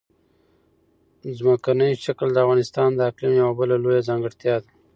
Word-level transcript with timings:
ځمکنی 1.37 1.89
شکل 2.05 2.27
د 2.33 2.37
افغانستان 2.45 2.89
د 2.93 2.99
اقلیم 3.09 3.33
یوه 3.41 3.53
بله 3.59 3.75
لویه 3.83 4.05
ځانګړتیا 4.09 4.55
ده. 4.63 4.69